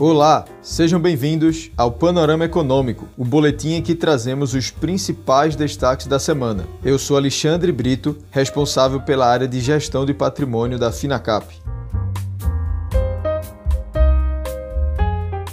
Olá, 0.00 0.46
sejam 0.62 0.98
bem-vindos 0.98 1.70
ao 1.76 1.92
Panorama 1.92 2.46
Econômico, 2.46 3.06
o 3.16 3.24
boletim 3.24 3.74
em 3.74 3.82
que 3.82 3.94
trazemos 3.94 4.54
os 4.54 4.70
principais 4.70 5.54
destaques 5.54 6.06
da 6.06 6.18
semana. 6.18 6.64
Eu 6.82 6.98
sou 6.98 7.16
Alexandre 7.16 7.70
Brito, 7.70 8.16
responsável 8.30 9.00
pela 9.00 9.26
área 9.26 9.46
de 9.46 9.60
gestão 9.60 10.06
de 10.06 10.14
patrimônio 10.14 10.78
da 10.78 10.90
Finacap. 10.90 11.46